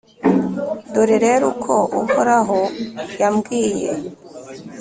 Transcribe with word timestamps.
Dore 0.93 1.17
rero 1.25 1.43
uko 1.53 1.73
Uhoraho 2.01 2.59
yambwiye: 3.21 3.91